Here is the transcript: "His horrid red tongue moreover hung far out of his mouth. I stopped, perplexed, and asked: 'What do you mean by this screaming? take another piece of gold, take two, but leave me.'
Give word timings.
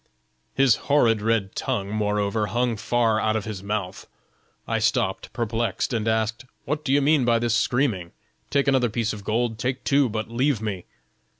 "His 0.55 0.77
horrid 0.89 1.21
red 1.21 1.55
tongue 1.55 1.91
moreover 1.91 2.47
hung 2.47 2.75
far 2.75 3.19
out 3.19 3.35
of 3.35 3.45
his 3.45 3.61
mouth. 3.61 4.07
I 4.67 4.79
stopped, 4.79 5.31
perplexed, 5.31 5.93
and 5.93 6.07
asked: 6.07 6.43
'What 6.65 6.83
do 6.83 6.91
you 6.91 7.03
mean 7.03 7.23
by 7.23 7.37
this 7.37 7.53
screaming? 7.53 8.11
take 8.49 8.67
another 8.67 8.89
piece 8.89 9.13
of 9.13 9.23
gold, 9.23 9.59
take 9.59 9.83
two, 9.83 10.09
but 10.09 10.27
leave 10.27 10.59
me.' 10.59 10.85